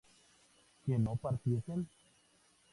[0.83, 1.81] ¿que no partiesen?